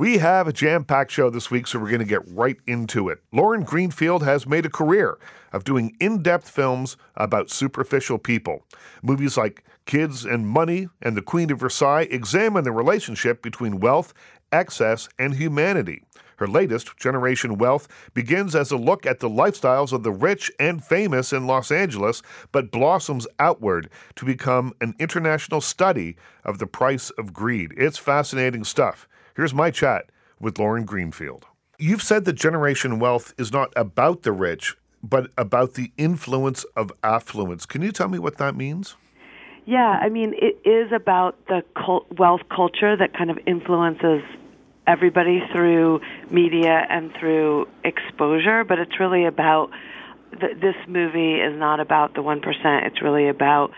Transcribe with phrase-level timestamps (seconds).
[0.00, 3.10] We have a jam packed show this week, so we're going to get right into
[3.10, 3.18] it.
[3.32, 5.18] Lauren Greenfield has made a career
[5.52, 8.64] of doing in depth films about superficial people.
[9.02, 14.14] Movies like Kids and Money and The Queen of Versailles examine the relationship between wealth,
[14.50, 16.02] excess, and humanity.
[16.36, 20.82] Her latest, Generation Wealth, begins as a look at the lifestyles of the rich and
[20.82, 22.22] famous in Los Angeles,
[22.52, 27.74] but blossoms outward to become an international study of the price of greed.
[27.76, 29.06] It's fascinating stuff.
[29.36, 30.10] Here's my chat
[30.40, 31.46] with Lauren Greenfield.
[31.78, 36.92] You've said that Generation Wealth is not about the rich, but about the influence of
[37.02, 37.64] affluence.
[37.64, 38.96] Can you tell me what that means?
[39.66, 44.22] Yeah, I mean, it is about the cult- wealth culture that kind of influences
[44.86, 49.70] everybody through media and through exposure, but it's really about
[50.40, 52.86] th- this movie is not about the 1%.
[52.86, 53.70] It's really about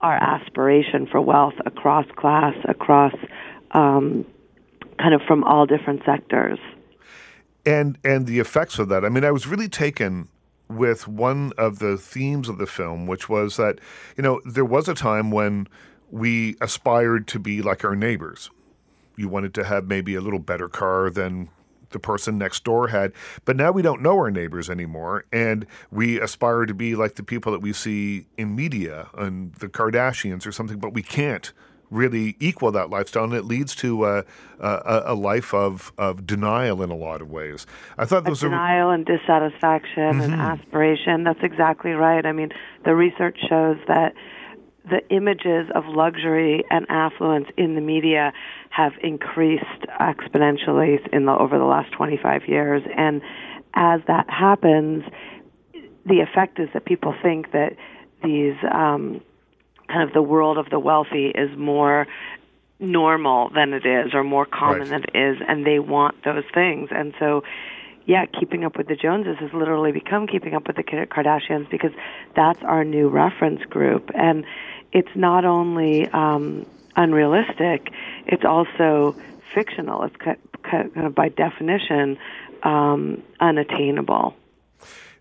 [0.00, 3.14] our aspiration for wealth across class, across
[3.72, 4.24] um,
[4.98, 6.58] kind of from all different sectors.
[7.66, 9.04] And and the effects of that.
[9.04, 10.28] I mean, I was really taken
[10.68, 13.78] with one of the themes of the film, which was that
[14.16, 15.68] you know there was a time when
[16.10, 18.50] we aspired to be like our neighbors.
[19.16, 21.50] You wanted to have maybe a little better car than
[21.90, 23.12] the person next door had.
[23.44, 27.22] But now we don't know our neighbors anymore, and we aspire to be like the
[27.22, 31.52] people that we see in media and the Kardashians or something, but we can't
[31.90, 34.24] really equal that lifestyle, and it leads to a,
[34.60, 37.66] a, a life of, of denial in a lot of ways.
[37.96, 40.32] I thought those denial and dissatisfaction mm-hmm.
[40.32, 41.24] and aspiration.
[41.24, 42.24] That's exactly right.
[42.24, 42.50] I mean,
[42.84, 44.14] the research shows that
[44.88, 48.32] the images of luxury and affluence in the media
[48.70, 49.64] have increased
[50.00, 53.20] exponentially in the over the last 25 years, and
[53.74, 55.04] as that happens,
[56.06, 57.76] the effect is that people think that
[58.22, 59.20] these um,
[59.88, 62.06] kind of the world of the wealthy is more
[62.78, 64.88] normal than it is or more common right.
[64.88, 66.88] than it is and they want those things.
[66.92, 67.42] And so
[68.06, 71.92] yeah keeping up with the joneses has literally become keeping up with the kardashians because
[72.36, 74.10] that's our new reference group.
[74.14, 74.44] And
[74.92, 77.92] it's not only um unrealistic
[78.26, 79.16] it's also
[79.54, 80.04] fictional.
[80.04, 80.16] It's
[80.62, 82.16] kind of by definition
[82.62, 84.34] um unattainable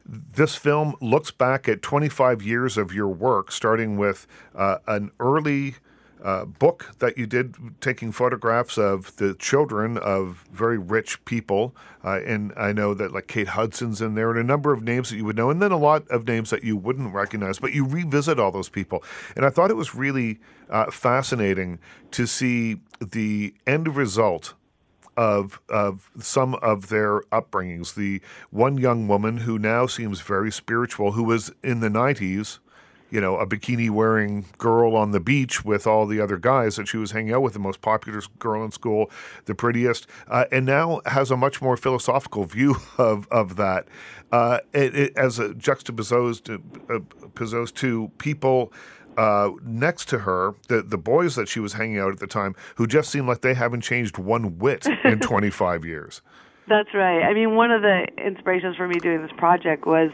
[0.07, 4.25] this film looks back at 25 years of your work, starting with
[4.55, 5.75] uh, an early
[6.23, 11.75] uh, book that you did taking photographs of the children of very rich people.
[12.03, 15.09] Uh, and I know that like Kate Hudson's in there and a number of names
[15.09, 17.73] that you would know, and then a lot of names that you wouldn't recognize, but
[17.73, 19.03] you revisit all those people.
[19.35, 20.39] And I thought it was really
[20.69, 21.79] uh, fascinating
[22.11, 24.53] to see the end result
[25.17, 27.95] of of some of their upbringings.
[27.95, 32.59] The one young woman who now seems very spiritual, who was in the nineties,
[33.09, 36.87] you know, a bikini wearing girl on the beach with all the other guys that
[36.87, 39.09] she was hanging out with, the most popular girl in school,
[39.45, 43.87] the prettiest, uh, and now has a much more philosophical view of of that.
[44.31, 46.99] Uh, it, it, as a juxtaposed uh,
[47.73, 48.73] to people
[49.17, 52.55] uh, next to her, the the boys that she was hanging out at the time,
[52.75, 56.21] who just seemed like they haven't changed one whit in 25 years.
[56.67, 57.23] That's right.
[57.23, 60.11] I mean, one of the inspirations for me doing this project was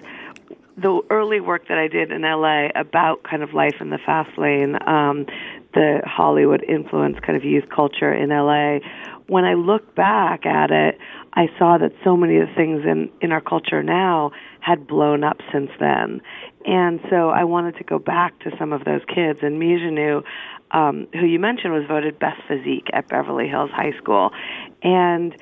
[0.77, 4.37] the early work that I did in LA about kind of life in the fast
[4.37, 5.25] lane, um,
[5.73, 8.79] the Hollywood influence kind of youth culture in LA.
[9.27, 10.97] When I look back at it,
[11.33, 15.23] I saw that so many of the things in, in our culture now had blown
[15.23, 16.21] up since then.
[16.65, 19.39] And so I wanted to go back to some of those kids.
[19.41, 20.23] And Mijanou,
[20.71, 24.31] um, who you mentioned, was voted best physique at Beverly Hills High School.
[24.81, 25.35] And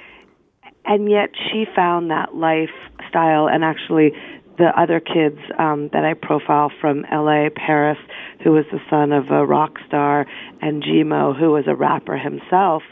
[0.83, 4.13] and yet she found that lifestyle and actually
[4.57, 7.97] the other kids um, that I profile from LA, Paris,
[8.43, 10.25] who was the son of a rock star,
[10.61, 12.83] and Jimo, who was a rapper himself,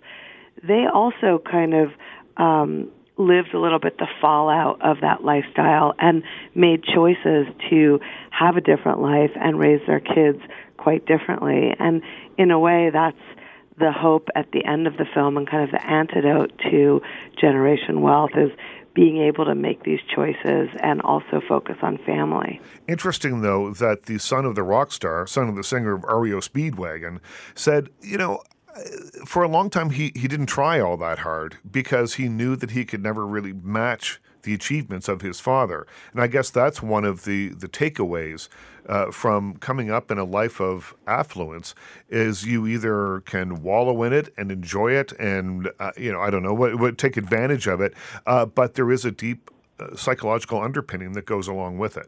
[0.64, 1.90] they also kind of
[2.38, 6.24] um, lived a little bit the fallout of that lifestyle and
[6.56, 8.00] made choices to
[8.32, 10.40] have a different life and raise their kids
[10.78, 11.76] quite differently.
[11.78, 12.02] And
[12.38, 13.18] in a way, that's
[13.78, 17.02] the hope at the end of the film and kind of the antidote to
[17.40, 18.52] generation wealth is
[18.94, 22.60] being able to make these choices and also focus on family.
[22.88, 26.40] Interesting, though, that the son of the rock star, son of the singer of REO
[26.40, 27.20] Speedwagon,
[27.56, 28.42] said, you know,
[29.26, 32.72] for a long time, he, he didn't try all that hard because he knew that
[32.72, 35.86] he could never really match the achievements of his father.
[36.14, 38.48] And I guess that's one of the, the takeaways
[38.88, 41.76] uh, from coming up in a life of affluence
[42.10, 46.30] is you either can wallow in it and enjoy it and, uh, you know, I
[46.30, 47.94] don't know, what, what take advantage of it,
[48.26, 52.08] uh, but there is a deep uh, psychological underpinning that goes along with it.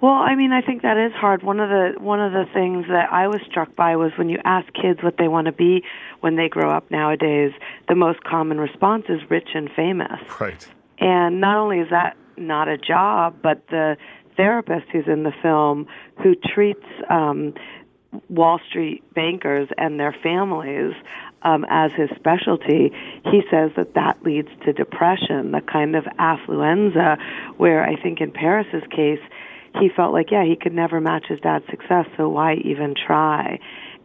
[0.00, 1.42] Well, I mean, I think that is hard.
[1.42, 4.38] One of the one of the things that I was struck by was when you
[4.44, 5.82] ask kids what they want to be
[6.20, 7.52] when they grow up nowadays,
[7.88, 10.20] the most common response is rich and famous.
[10.40, 10.66] Right.
[10.98, 13.96] And not only is that not a job, but the
[14.36, 15.86] therapist who's in the film
[16.22, 17.52] who treats um,
[18.30, 20.94] Wall Street bankers and their families
[21.42, 22.90] um, as his specialty,
[23.24, 27.18] he says that that leads to depression, the kind of affluenza,
[27.56, 29.20] where I think in Paris's case,
[29.78, 33.58] he felt like, yeah, he could never match his dad's success, so why even try?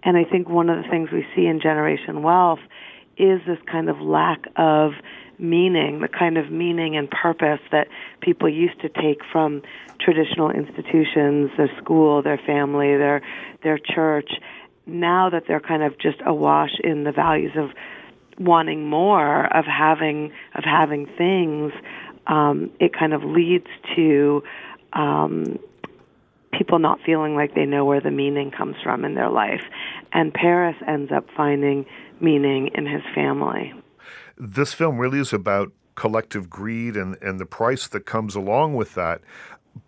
[0.03, 2.59] And I think one of the things we see in Generation Wealth
[3.17, 4.91] is this kind of lack of
[5.39, 7.87] meaning, the kind of meaning and purpose that
[8.21, 9.61] people used to take from
[9.99, 13.21] traditional institutions, their school, their family, their
[13.63, 14.29] their church.
[14.85, 17.71] Now that they're kind of just awash in the values of
[18.37, 21.73] wanting more, of having of having things,
[22.27, 24.43] um, it kind of leads to
[24.95, 25.59] um,
[26.51, 29.61] people not feeling like they know where the meaning comes from in their life.
[30.13, 31.85] And Paris ends up finding
[32.19, 33.73] meaning in his family
[34.37, 38.95] this film really is about collective greed and, and the price that comes along with
[38.95, 39.21] that.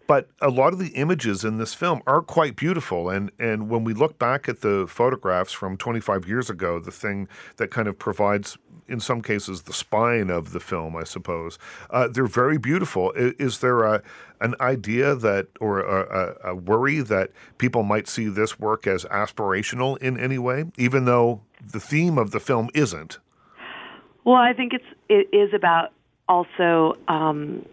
[0.06, 3.09] But a lot of the images in this film are quite beautiful.
[3.09, 7.27] And, and when we look back at the photographs from 25 years ago, the thing
[7.57, 8.57] that kind of provides,
[8.88, 13.12] in some cases, the spine of the film, I suppose, uh, they're very beautiful.
[13.12, 14.01] Is, is, there a,
[14.42, 19.98] an idea that, or a, a, worry that people might see this work as aspirational
[20.00, 21.42] in any way, even though
[21.72, 23.19] the theme of the film isn't?
[24.24, 25.94] Well, I think it's it is about
[26.28, 27.66] also um,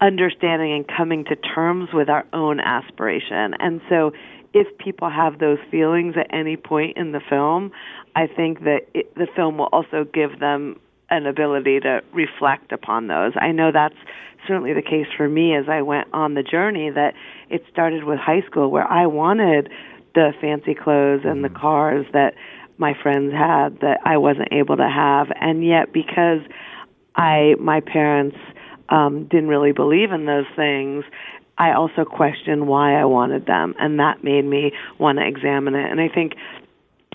[0.00, 3.54] understanding and coming to terms with our own aspiration.
[3.58, 4.12] And so,
[4.54, 7.72] if people have those feelings at any point in the film,
[8.14, 10.80] I think that it, the film will also give them
[11.10, 13.32] an ability to reflect upon those.
[13.38, 13.96] I know that's
[14.46, 17.14] certainly the case for me as I went on the journey that
[17.50, 19.70] it started with high school where I wanted
[20.14, 21.60] the fancy clothes and the mm-hmm.
[21.60, 22.34] cars that
[22.78, 26.40] my friends had that I wasn't able to have, and yet because
[27.16, 28.36] I my parents
[28.88, 31.04] um, didn't really believe in those things,
[31.56, 35.90] I also questioned why I wanted them, and that made me want to examine it.
[35.90, 36.34] And I think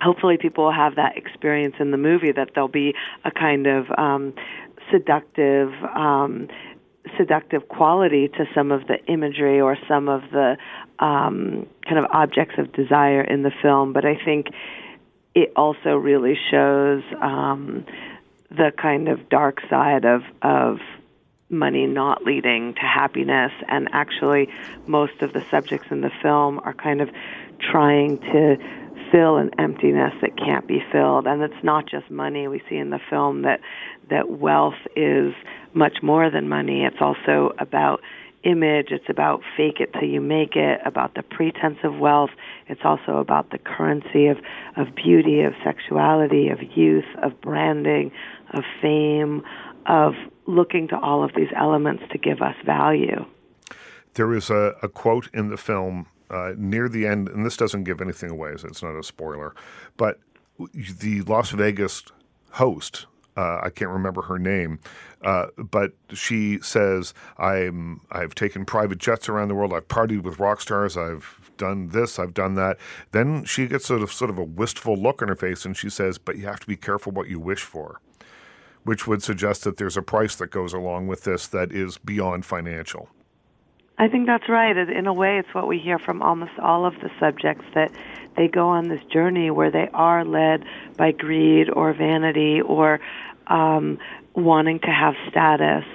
[0.01, 2.93] hopefully people will have that experience in the movie that there'll be
[3.25, 4.33] a kind of um,
[4.91, 5.71] seductive.
[5.83, 6.47] Um,
[7.17, 10.57] seductive quality to some of the imagery or some of the
[10.99, 14.47] um, kind of objects of desire in the film, but I think
[15.33, 17.85] it also really shows um,
[18.51, 20.79] the kind of dark side of of
[21.49, 24.47] money not leading to happiness and actually
[24.87, 27.09] most of the subjects in the film are kind of
[27.59, 28.55] trying to
[29.11, 32.91] fill an emptiness that can't be filled and it's not just money we see in
[32.91, 33.59] the film that
[34.09, 35.33] that wealth is
[35.73, 38.01] much more than money it's also about
[38.43, 38.87] image.
[38.91, 42.29] It's about fake it till you make it, about the pretense of wealth.
[42.67, 44.37] It's also about the currency of,
[44.77, 48.11] of beauty, of sexuality, of youth, of branding,
[48.53, 49.43] of fame,
[49.85, 50.13] of
[50.49, 53.25] looking to all of these elements to give us value.
[54.15, 57.83] There is a, a quote in the film uh, near the end, and this doesn't
[57.83, 59.55] give anything away, so it's not a spoiler,
[59.97, 60.19] but
[60.73, 62.03] the Las Vegas
[62.51, 63.05] host
[63.39, 64.79] uh, I can't remember her name,
[65.21, 69.71] uh, but she says, "I'm I've taken private jets around the world.
[69.71, 70.97] I've partied with rock stars.
[70.97, 72.19] I've done this.
[72.19, 72.77] I've done that."
[73.11, 75.89] Then she gets sort of sort of a wistful look on her face, and she
[75.89, 78.01] says, "But you have to be careful what you wish for,"
[78.89, 82.43] which would suggest that there's a price that goes along with this that is beyond
[82.43, 83.07] financial.
[83.99, 84.75] I think that's right.
[84.75, 87.91] In a way, it's what we hear from almost all of the subjects that
[88.35, 90.63] they go on this journey where they are led
[90.97, 92.99] by greed or vanity or
[93.45, 93.99] um,
[94.33, 95.85] wanting to have status,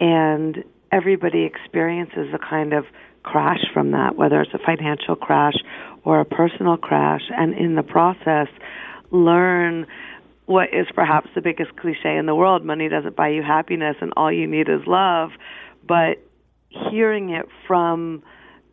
[0.00, 2.84] and everybody experiences a kind of
[3.22, 5.54] crash from that, whether it's a financial crash
[6.02, 8.48] or a personal crash, and in the process,
[9.12, 9.86] learn
[10.50, 14.12] what is perhaps the biggest cliche in the world money doesn't buy you happiness, and
[14.16, 15.30] all you need is love.
[15.86, 16.18] But
[16.68, 18.24] hearing it from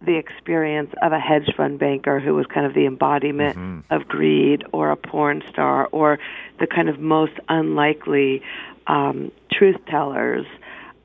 [0.02, 3.94] the experience of a hedge fund banker who was kind of the embodiment mm-hmm.
[3.94, 6.18] of greed or a porn star or
[6.60, 8.42] the kind of most unlikely
[8.88, 10.48] um, truth tellers,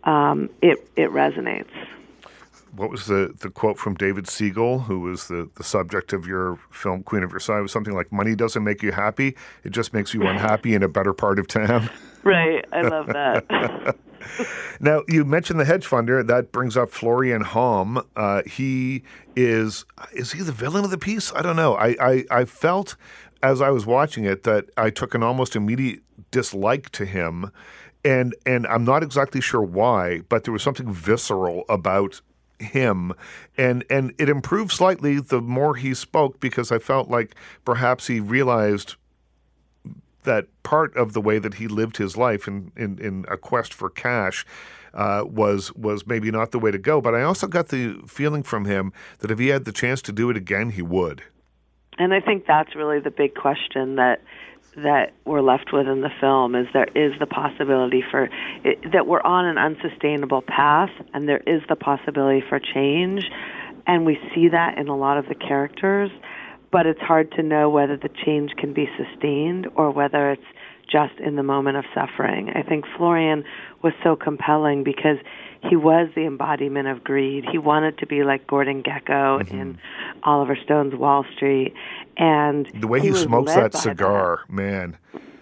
[0.05, 1.71] um, it, it resonates.
[2.75, 6.59] What was the, the quote from David Siegel, who was the, the subject of your
[6.71, 7.59] film Queen of Versailles?
[7.59, 10.83] It was something like, Money doesn't make you happy, it just makes you unhappy in
[10.83, 11.91] a better part of town.
[12.25, 12.65] Right.
[12.73, 13.97] I love that.
[14.81, 16.27] now, you mentioned the hedge funder.
[16.27, 18.05] That brings up Florian Homm.
[18.17, 19.03] Uh, he
[19.35, 21.33] is is he the villain of the piece?
[21.35, 21.75] I don't know.
[21.75, 22.97] I, I, I felt
[23.43, 26.01] as I was watching it that I took an almost immediate
[26.31, 27.51] dislike to him,
[28.05, 32.21] and and I'm not exactly sure why, but there was something visceral about
[32.63, 33.13] him,
[33.57, 38.21] and and it improved slightly the more he spoke because I felt like perhaps he
[38.21, 38.97] realized
[40.25, 43.75] that part of the way that he lived his life in in, in a quest
[43.75, 44.47] for cash.
[44.95, 48.43] Uh, was was maybe not the way to go, but I also got the feeling
[48.43, 51.23] from him that if he had the chance to do it again, he would.
[51.99, 54.23] And I think that's really the big question that
[54.77, 58.29] that we're left with in the film is there is the possibility for
[58.65, 63.25] it, that we're on an unsustainable path and there is the possibility for change
[63.87, 66.11] and we see that in a lot of the characters
[66.71, 70.43] but it's hard to know whether the change can be sustained or whether it's
[70.91, 72.51] just in the moment of suffering.
[72.55, 73.45] I think Florian
[73.83, 75.19] was so compelling because
[75.69, 77.45] he was the embodiment of greed.
[77.51, 79.59] He wanted to be like Gordon Gekko mm-hmm.
[79.59, 79.79] in
[80.25, 81.75] Oliver Stone's Wall Street,
[82.17, 84.53] and the way he, he smokes that cigar, that.
[84.53, 84.99] man.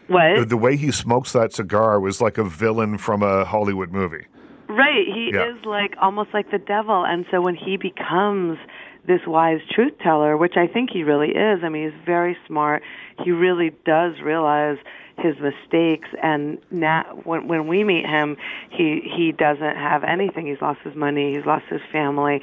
[0.09, 0.41] What?
[0.41, 4.27] The, the, way he smokes that cigar was like a villain from a Hollywood movie.
[4.69, 5.07] Right.
[5.07, 5.55] He yeah.
[5.55, 8.59] is like almost like the devil, and so when he becomes
[9.07, 11.61] this wise truth teller, which I think he really is.
[11.65, 12.83] I mean, he's very smart.
[13.25, 14.77] He really does realize
[15.21, 18.37] his mistakes and now when when we meet him
[18.71, 20.47] he he doesn't have anything.
[20.47, 22.41] He's lost his money he's lost his family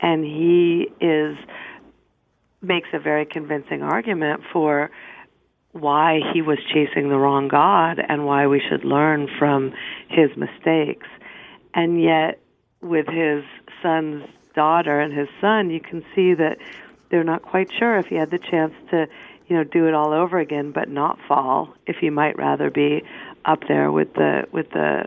[0.00, 1.36] and he is
[2.60, 4.90] makes a very convincing argument for
[5.72, 9.72] why he was chasing the wrong god and why we should learn from
[10.08, 11.06] his mistakes.
[11.74, 12.40] And yet
[12.80, 13.44] with his
[13.82, 16.58] son's daughter and his son you can see that
[17.10, 19.06] they're not quite sure if he had the chance to
[19.48, 21.74] you know, do it all over again, but not fall.
[21.86, 23.02] If you might rather be
[23.44, 25.06] up there with the with the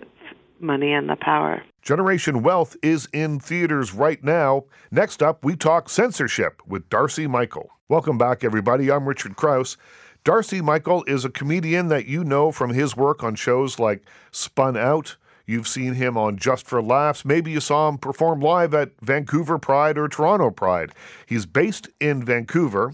[0.59, 1.63] money and the power.
[1.81, 4.65] Generation Wealth is in theaters right now.
[4.91, 7.71] Next up, we talk censorship with Darcy Michael.
[7.89, 8.91] Welcome back, everybody.
[8.91, 9.77] I'm Richard Crouse.
[10.23, 14.77] Darcy Michael is a comedian that you know from his work on shows like Spun
[14.77, 15.17] Out.
[15.47, 17.25] You've seen him on Just for Laughs.
[17.25, 20.91] Maybe you saw him perform live at Vancouver Pride or Toronto Pride.
[21.25, 22.93] He's based in Vancouver.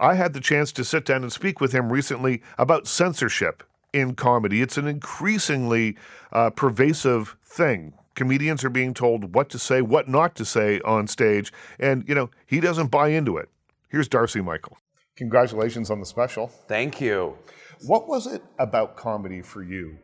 [0.00, 4.14] I had the chance to sit down and speak with him recently about censorship in
[4.14, 4.62] comedy.
[4.62, 5.96] It's an increasingly
[6.32, 7.92] uh, pervasive thing.
[8.14, 12.14] Comedians are being told what to say, what not to say on stage, and you
[12.14, 13.48] know he doesn't buy into it.
[13.88, 14.78] Here's Darcy Michael.
[15.16, 16.48] Congratulations on the special.
[16.48, 17.36] Thank you.
[17.86, 19.98] What was it about comedy for you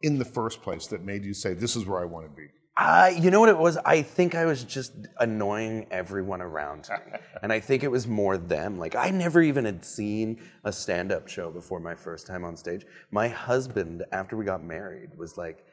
[0.00, 2.48] in the first place that made you say, "This is where I want to be"?
[2.84, 3.76] Uh, you know what it was?
[3.84, 7.16] I think I was just annoying everyone around me.
[7.42, 8.76] and I think it was more them.
[8.76, 12.56] Like, I never even had seen a stand up show before my first time on
[12.56, 12.84] stage.
[13.12, 15.64] My husband, after we got married, was like,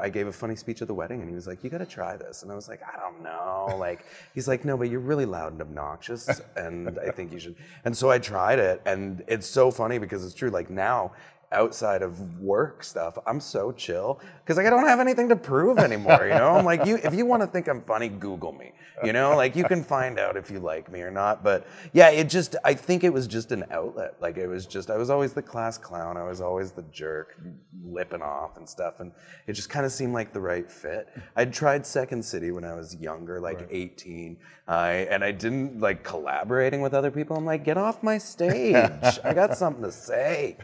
[0.00, 1.86] I gave a funny speech at the wedding, and he was like, "You got to
[1.86, 5.00] try this." And I was like, "I don't know." Like, he's like, "No, but you're
[5.00, 9.24] really loud and obnoxious, and I think you should." And so I tried it, and
[9.26, 10.50] it's so funny because it's true.
[10.50, 11.12] Like now,
[11.52, 15.78] outside of work stuff, I'm so chill because like I don't have anything to prove
[15.78, 16.26] anymore.
[16.26, 16.96] You know, I'm like you.
[16.96, 18.72] If you want to think I'm funny, Google me.
[19.04, 21.44] You know, like you can find out if you like me or not.
[21.44, 24.14] But yeah, it just I think it was just an outlet.
[24.20, 26.16] Like it was just I was always the class clown.
[26.16, 27.36] I was always the jerk,
[27.84, 29.12] lipping off and stuff, and
[29.46, 31.08] it just kind of seemed like the right fit.
[31.36, 33.68] I'd tried Second City when I was younger, like right.
[33.70, 34.36] 18,
[34.68, 37.36] uh, and I didn't like collaborating with other people.
[37.36, 38.74] I'm like, get off my stage.
[38.74, 40.56] I got something to say.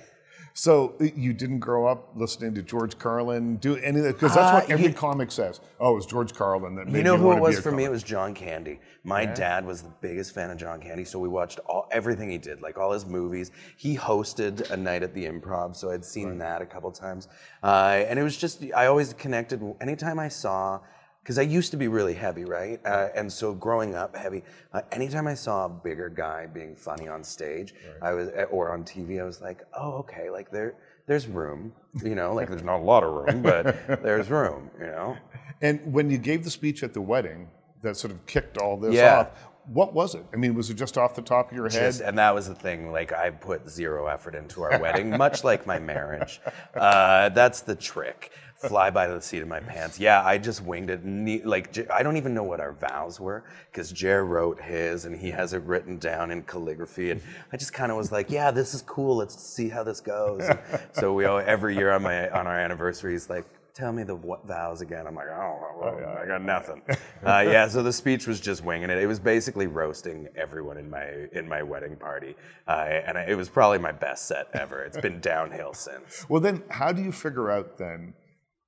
[0.55, 4.15] So you didn't grow up listening to George Carlin, do any of that?
[4.15, 5.61] Because that's what uh, every comic says.
[5.81, 7.79] Oh, it was George Carlin that made You know who it was for comic.
[7.79, 7.85] me?
[7.85, 8.81] It was John Candy.
[9.05, 9.35] My yeah.
[9.35, 12.61] dad was the biggest fan of John Candy, so we watched all everything he did,
[12.61, 13.51] like all his movies.
[13.77, 16.39] He hosted a night at the Improv, so I'd seen right.
[16.39, 17.29] that a couple times,
[17.63, 19.63] uh, and it was just I always connected.
[19.81, 20.81] Anytime I saw
[21.23, 22.81] because I used to be really heavy, right?
[22.85, 27.07] Uh, and so growing up heavy, uh, anytime I saw a bigger guy being funny
[27.07, 28.11] on stage, right.
[28.11, 30.75] I was or on TV, I was like, oh, okay, like there,
[31.07, 34.87] there's room, you know, like there's not a lot of room, but there's room, you
[34.87, 35.17] know.
[35.61, 37.49] And when you gave the speech at the wedding,
[37.83, 39.21] that sort of kicked all this yeah.
[39.21, 39.29] off.
[39.67, 40.25] What was it?
[40.33, 41.93] I mean, was it just off the top of your head?
[41.93, 42.91] Just, and that was the thing.
[42.91, 46.41] Like I put zero effort into our wedding, much like my marriage.
[46.75, 48.33] Uh, that's the trick
[48.69, 50.01] fly by the seat of my pants.
[50.01, 51.47] Yeah, I just winged it.
[51.47, 55.31] Like I don't even know what our vows were because Jer wrote his and he
[55.31, 57.21] has it written down in calligraphy, and
[57.53, 59.17] I just kind of was like, yeah, this is cool.
[59.17, 60.43] Let's see how this goes.
[60.43, 60.59] And
[60.93, 63.45] so we all, every year on my on our anniversary, he's like.
[63.75, 65.07] Tell me the what vows again.
[65.07, 66.83] I'm like, oh, well, I got nothing.
[67.25, 68.99] Uh, yeah, so the speech was just winging it.
[68.99, 72.37] It was basically roasting everyone in my in my wedding party,
[72.69, 74.83] uh, and it was probably my best set ever.
[74.83, 76.27] It's been downhill since.
[76.29, 78.13] Well, then, how do you figure out then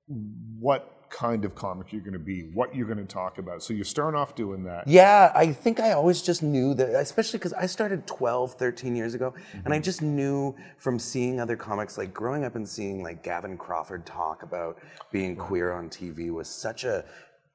[0.06, 3.62] what kind of comic you're going to be, what you're going to talk about.
[3.62, 4.88] So you're starting off doing that.
[4.88, 9.14] Yeah, I think I always just knew that, especially because I started 12, 13 years
[9.14, 9.58] ago, mm-hmm.
[9.64, 9.84] and I mm-hmm.
[9.84, 14.42] just knew from seeing other comics, like growing up and seeing like Gavin Crawford talk
[14.42, 14.78] about
[15.12, 17.04] being queer on TV was such a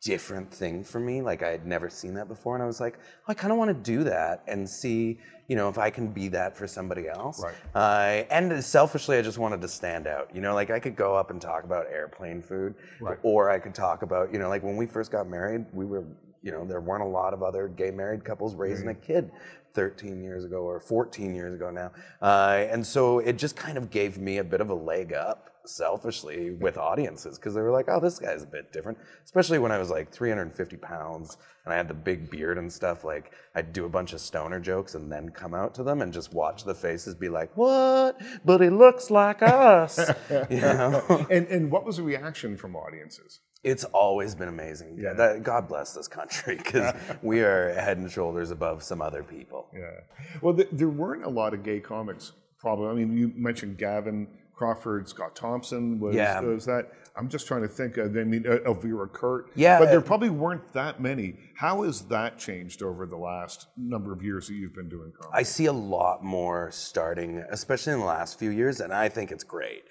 [0.02, 1.22] different thing for me.
[1.22, 3.58] Like I had never seen that before, and I was like, oh, I kind of
[3.58, 7.08] want to do that and see, you know, if I can be that for somebody
[7.08, 7.44] else.
[7.44, 7.56] Right.
[7.76, 10.34] Uh, and selfishly, I just wanted to stand out.
[10.34, 13.18] You know, like I could go up and talk about airplane food, Right.
[13.24, 16.06] or I could talk about, you know, like when we first got married, we were,
[16.42, 19.32] you know, there weren't a lot of other gay married couples raising a kid
[19.74, 21.92] 13 years ago or 14 years ago now.
[22.22, 25.50] Uh, and so it just kind of gave me a bit of a leg up
[25.70, 28.98] selfishly with audiences because they were like, oh, this guy's a bit different.
[29.24, 33.04] Especially when I was like 350 pounds and I had the big beard and stuff.
[33.04, 36.12] Like, I'd do a bunch of stoner jokes and then come out to them and
[36.12, 38.20] just watch the faces be like, what?
[38.44, 40.00] But he looks like us.
[40.50, 41.28] you know?
[41.30, 43.40] And and what was the reaction from audiences?
[43.64, 44.98] It's always been amazing.
[44.98, 45.14] Yeah.
[45.14, 49.68] That, God bless this country because we are head and shoulders above some other people.
[49.74, 50.00] Yeah.
[50.42, 52.32] Well, th- there weren't a lot of gay comics.
[52.60, 52.88] Probably.
[52.88, 54.28] I mean, you mentioned Gavin
[54.64, 56.02] Crawford, Scott Thompson.
[56.02, 56.42] Was, Yeah.
[56.42, 56.92] was that?
[57.16, 57.96] I'm just trying to think.
[57.96, 59.50] Of, I mean, Elvira Kurt.
[59.56, 61.36] Yeah, But there uh, probably weren't that many.
[61.60, 65.38] How has that changed over the last number of years that you've been doing comedy?
[65.38, 69.30] I see a lot more starting, especially in the last few years, and I think
[69.30, 69.84] it's great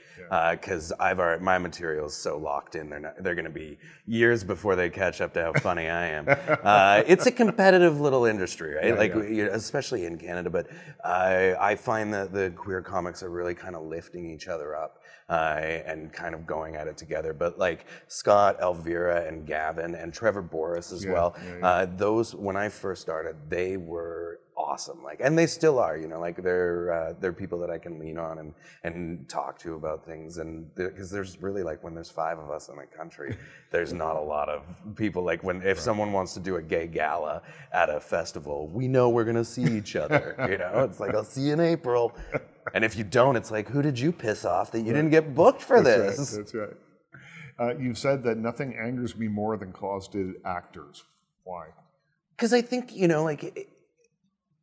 [0.50, 2.88] because I've already, my material is so locked in.
[2.88, 6.06] They're not, they're going to be years before they catch up to how funny I
[6.06, 6.26] am.
[6.68, 8.96] Uh, it's a competitive little industry, right?
[8.96, 9.22] like yeah.
[9.22, 10.50] you know, especially in Canada.
[10.50, 10.68] But
[11.04, 15.02] I I find that the queer comics are really kind of lifting each other up.
[15.30, 20.10] Uh, and kind of going at it together, but like Scott, Elvira, and Gavin, and
[20.10, 21.36] Trevor Boris as well.
[21.62, 25.02] Uh, those when I first started, they were awesome.
[25.02, 25.96] Like, and they still are.
[25.96, 29.58] You know, like they're uh, they're people that I can lean on and and talk
[29.60, 30.38] to about things.
[30.38, 33.36] And because there's really like when there's five of us in a country,
[33.70, 34.64] there's not a lot of
[34.96, 35.22] people.
[35.22, 39.08] Like when if someone wants to do a gay gala at a festival, we know
[39.08, 40.34] we're gonna see each other.
[40.50, 42.14] you know, it's like I'll see you in April.
[42.74, 45.34] And if you don't, it's like, who did you piss off that you didn't get
[45.34, 46.32] booked for That's this?
[46.32, 46.38] right.
[46.38, 46.76] That's right.
[47.60, 51.04] Uh, you've said that nothing angers me more than closeted actors.
[51.48, 51.68] Why?
[52.36, 53.66] Because I think you know, like,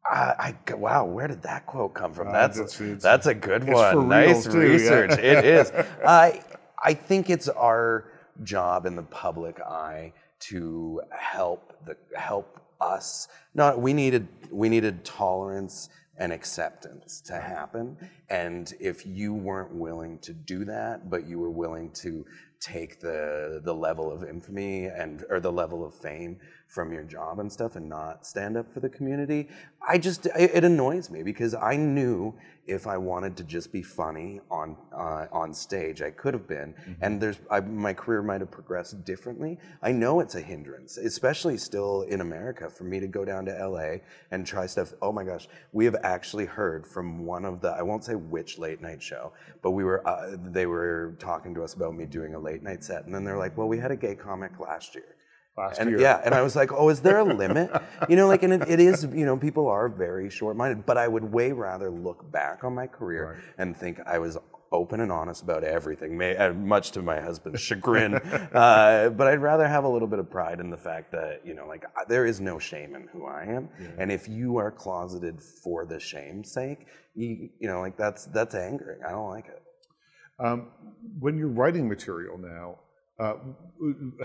[0.06, 2.32] I, I wow, where did that quote come from?
[2.32, 4.08] That's it's- it's- that's a good one.
[4.08, 4.68] nice too, yeah.
[4.68, 5.12] research.
[5.18, 5.72] it is.
[6.08, 6.44] I
[6.84, 8.12] I think it's our
[8.44, 10.14] job in the public eye
[10.52, 13.28] to help the help us.
[13.56, 17.98] Not we needed we needed tolerance and acceptance to happen.
[18.30, 22.26] And if you weren't willing to do that, but you were willing to
[22.62, 26.38] take the the level of infamy and or the level of fame
[26.76, 29.48] from your job and stuff and not stand up for the community,
[29.88, 32.36] I just it, annoys me because I knew
[32.68, 36.74] if I wanted to just be funny on uh, on stage, I could have been,
[37.02, 39.58] and there's I, my career might have progressed differently.
[39.82, 43.68] I know it's a hindrance, especially still in America, for me to go down to
[43.68, 43.98] LA
[44.32, 44.94] and try stuff.
[45.02, 48.58] Oh my gosh, we have actually heard from one of the I won't say which
[48.58, 52.36] late night show, but we were uh, they were talking to us about me doing
[52.36, 54.94] a late night set, and then they're like, well, we had a gay comic last
[54.96, 55.15] year.
[55.58, 56.00] Last And year.
[56.02, 57.72] yeah, and I was like, oh, is there a limit?
[58.10, 60.98] You know, like, and it, it is, you know, people are very short minded, but
[60.98, 63.44] I would way rather look back on my career Right.
[63.58, 64.38] and think I was
[64.72, 68.16] open and honest about everything, uh, much to my husband's chagrin.
[68.16, 71.54] uh, but I'd rather have a little bit of pride in the fact that, you
[71.54, 73.70] know, like, I- there is no shame in who I am.
[73.98, 78.54] And if you are closeted for the shame's sake, you, you know, like, that's, that's
[78.56, 79.00] angering.
[79.08, 79.62] I don't like it.
[80.38, 80.68] Um,
[81.20, 82.80] when you're writing material now,
[83.20, 83.36] uh,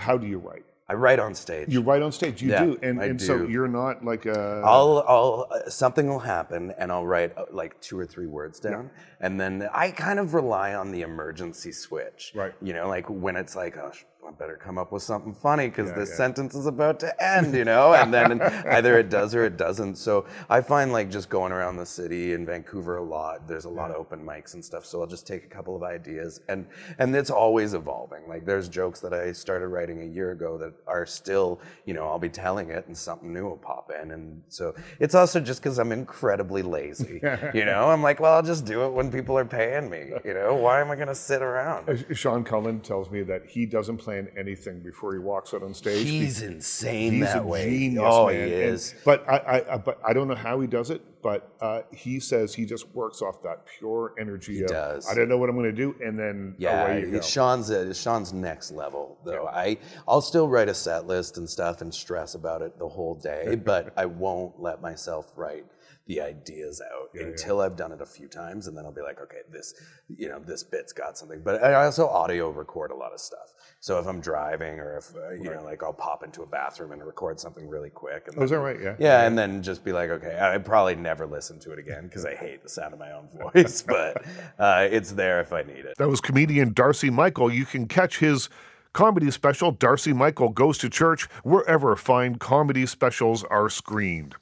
[0.01, 0.65] how do you write?
[0.91, 1.69] I write on stage.
[1.69, 2.43] You write on stage.
[2.43, 4.61] You Yeah, do, and, and so you're not like a.
[4.65, 8.59] I'll, I'll, uh, something will happen, and I'll write uh, like two or three words
[8.59, 12.33] down, and then I kind of rely on the emergency switch.
[12.35, 12.53] Right.
[12.61, 13.93] You know, like when it's like, oh,
[14.27, 16.17] I better come up with something funny because Yeah, this yeah.
[16.17, 17.55] sentence is about to end.
[17.55, 19.97] You know, and then either it does or it doesn't.
[19.97, 23.49] So I find like just going around the city in Vancouver a lot.
[23.49, 24.85] There's a lot of open mics and stuff.
[24.87, 26.67] So I'll just take a couple of ideas, and
[26.99, 28.29] and it's always evolving.
[28.29, 32.07] Like there's jokes that I started writing a year ago that are still, you know,
[32.07, 34.11] I'll be telling it, and something new will pop in.
[34.13, 37.21] And so it's also just because I'm incredibly lazy.
[37.55, 40.11] you know, I'm like, well, I'll just do it when people are paying me.
[40.25, 41.89] You know, why am I gonna sit around?
[41.89, 45.75] Uh, Sean Cullen tells me that he doesn't plan anything before he walks out on
[45.75, 46.07] stage.
[46.09, 47.69] He's insane He's that way.
[47.69, 48.35] genius, oh, man.
[48.49, 48.95] he And- is.
[49.05, 51.03] but I, I, but I don't know how he does it.
[51.23, 54.55] But uh, he says he just works off that pure energy.
[54.55, 55.07] He of, does.
[55.07, 57.17] I don't know what I'm going to do, and then Yeah, away you go.
[57.19, 57.71] it's Sean's
[58.01, 59.47] Sean's next level though.
[59.47, 59.77] I
[60.09, 63.55] I'll still write a set list and stuff and stress about it the whole day,
[63.57, 65.67] but I won't let myself write
[66.07, 69.21] the ideas out until I've done it a few times, and then I'll be like,
[69.21, 69.75] okay, this
[70.17, 71.43] you know this bit's got something.
[71.45, 73.53] But I also audio record a lot of stuff.
[73.83, 76.93] So if I'm driving or if uh, you know like I'll pop into a bathroom
[76.93, 78.29] and record something really quick.
[78.29, 78.81] And Oh, is then- that right?
[78.81, 78.95] Yeah.
[78.99, 82.27] yeah, and then just be like, okay, I probably never listen to it again because
[82.27, 84.23] I hate the sound of my own voice, but
[84.59, 85.97] uh, it's there if I need it.
[85.97, 87.51] That was comedian Darcy Michael.
[87.51, 88.51] You can catch his
[88.93, 94.35] comedy special Darcy Michael Goes to Church, wherever fine comedy specials are screened.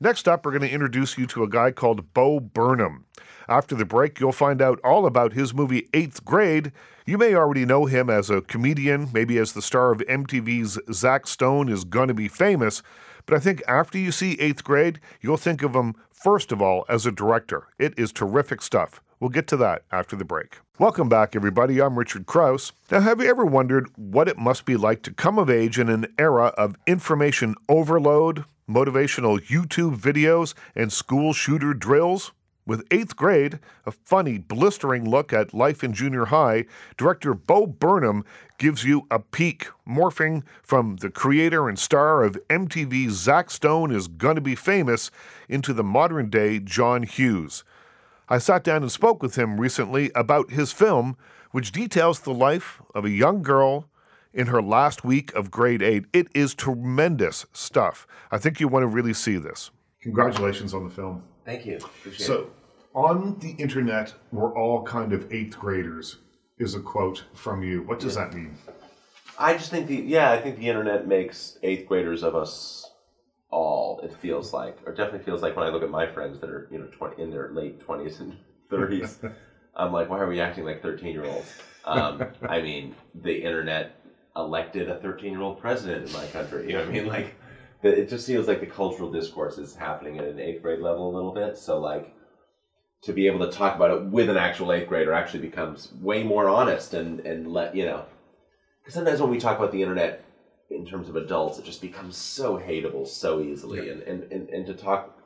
[0.00, 3.04] Next up, we're going to introduce you to a guy called Bo Burnham.
[3.48, 6.72] After the break, you'll find out all about his movie Eighth Grade.
[7.06, 11.26] You may already know him as a comedian, maybe as the star of MTV's Zach
[11.26, 12.82] Stone is Gonna Be Famous,
[13.26, 16.84] but I think after you see Eighth Grade, you'll think of him first of all
[16.88, 17.68] as a director.
[17.78, 19.00] It is terrific stuff.
[19.20, 20.58] We'll get to that after the break.
[20.78, 21.80] Welcome back, everybody.
[21.80, 22.72] I'm Richard Crouse.
[22.90, 25.88] Now, have you ever wondered what it must be like to come of age in
[25.88, 32.32] an era of information overload, motivational YouTube videos, and school shooter drills?
[32.66, 36.64] With eighth grade, a funny, blistering look at life in junior high,
[36.96, 38.24] director Bo Burnham
[38.56, 44.08] gives you a peek, morphing from the creator and star of MTV's Zach Stone is
[44.08, 45.10] Gonna Be Famous
[45.46, 47.64] into the modern day John Hughes.
[48.28, 51.16] I sat down and spoke with him recently about his film,
[51.50, 53.88] which details the life of a young girl
[54.32, 56.04] in her last week of grade eight.
[56.12, 58.06] It is tremendous stuff.
[58.30, 59.70] I think you want to really see this.
[60.00, 61.22] Congratulations on the film.
[61.44, 61.76] Thank you.
[61.76, 62.50] Appreciate So,
[62.94, 66.18] on the internet, we're all kind of eighth graders,
[66.58, 67.82] is a quote from you.
[67.82, 68.56] What does that mean?
[69.38, 72.90] I just think the yeah, I think the internet makes eighth graders of us
[73.54, 74.00] all.
[74.02, 76.66] It feels like, or definitely feels like when I look at my friends that are
[76.70, 78.36] you know 20, in their late twenties and
[78.70, 79.18] thirties.
[79.76, 81.50] I'm like, why are we acting like thirteen year olds?
[81.84, 83.96] Um, I mean, the internet
[84.36, 86.66] elected a thirteen year old president in my country.
[86.66, 87.06] You know what I mean?
[87.06, 87.34] Like,
[87.82, 91.14] it just feels like the cultural discourse is happening at an eighth grade level a
[91.14, 91.56] little bit.
[91.56, 92.14] So like.
[93.02, 96.22] To be able to talk about it with an actual eighth grader actually becomes way
[96.22, 98.06] more honest and, and let you know
[98.80, 100.24] because sometimes when we talk about the internet
[100.70, 103.90] in terms of adults, it just becomes so hateable so easily.
[103.90, 105.18] And, and, and, and to talk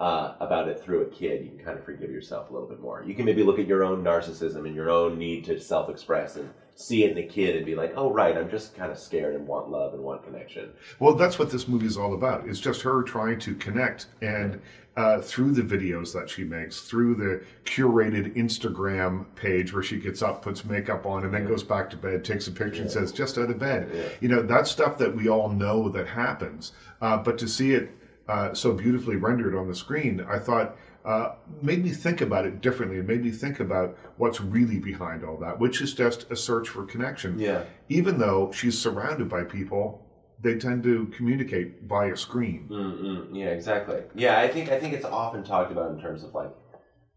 [0.00, 2.80] uh, about it through a kid, you can kind of forgive yourself a little bit
[2.80, 3.02] more.
[3.04, 6.36] You can maybe look at your own narcissism and your own need to self express
[6.36, 6.48] and
[6.78, 9.34] see it in a kid and be like, oh, right, I'm just kind of scared
[9.34, 10.70] and want love and want connection.
[11.00, 12.46] Well, that's what this movie is all about.
[12.46, 14.60] It's just her trying to connect and
[14.96, 20.22] uh, through the videos that she makes, through the curated Instagram page where she gets
[20.22, 23.10] up, puts makeup on, and then goes back to bed, takes a picture, and says,
[23.10, 24.12] just out of bed.
[24.20, 26.72] You know, that's stuff that we all know that happens.
[27.00, 27.90] Uh, but to see it
[28.28, 32.60] uh, so beautifully rendered on the screen, I thought uh, made me think about it
[32.60, 36.36] differently and made me think about what's really behind all that, which is just a
[36.36, 37.38] search for connection.
[37.38, 37.64] Yeah.
[37.88, 40.04] Even though she's surrounded by people,
[40.40, 42.68] they tend to communicate via screen.
[42.70, 43.28] Mm-mm.
[43.32, 44.02] Yeah, exactly.
[44.14, 46.50] Yeah, I think I think it's often talked about in terms of like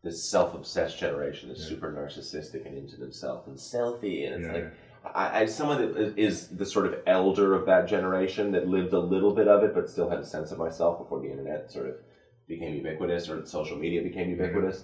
[0.04, 4.74] this self-obsessed generation is super narcissistic and into themselves and selfie, and it's Yeah, like
[5.04, 9.00] I, I someone that is the sort of elder of that generation that lived a
[9.00, 11.90] little bit of it, but still had a sense of myself before the internet sort
[11.90, 11.96] of
[12.48, 14.42] became ubiquitous or social media became mm-hmm.
[14.42, 14.84] ubiquitous.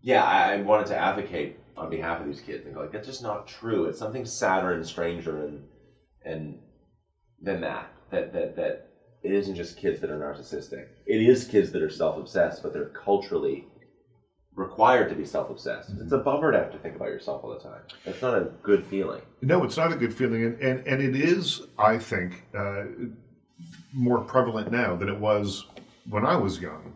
[0.00, 3.06] Yeah, I, I wanted to advocate on behalf of these kids and go like that's
[3.06, 3.84] just not true.
[3.86, 5.64] It's something sadder and stranger and
[6.24, 6.58] and
[7.40, 7.90] than that.
[8.10, 8.88] That that that
[9.22, 10.86] it isn't just kids that are narcissistic.
[11.06, 13.66] It is kids that are self-obsessed, but they're culturally
[14.54, 15.90] required to be self-obsessed.
[16.00, 17.80] It's a bummer to have to think about yourself all the time.
[18.04, 19.22] It's not a good feeling.
[19.40, 22.84] No, it's not a good feeling, and and, and it is, I think, uh,
[23.92, 25.66] more prevalent now than it was
[26.08, 26.94] when I was young,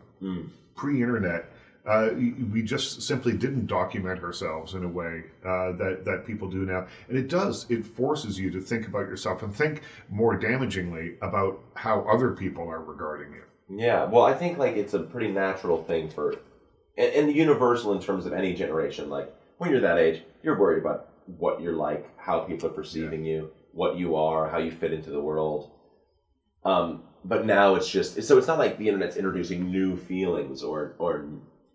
[0.75, 1.51] pre-internet.
[1.85, 2.09] Uh,
[2.51, 6.85] we just simply didn't document ourselves in a way uh, that that people do now,
[7.07, 7.65] and it does.
[7.69, 12.67] It forces you to think about yourself and think more damagingly about how other people
[12.67, 13.43] are regarding you.
[13.69, 16.35] Yeah, well, I think like it's a pretty natural thing for,
[16.97, 19.09] and, and universal in terms of any generation.
[19.09, 23.23] Like when you're that age, you're worried about what you're like, how people are perceiving
[23.23, 25.69] you, what you are, how you fit into the world.
[26.63, 30.95] Um, but now it's just so it's not like the internet's introducing new feelings or
[30.99, 31.25] or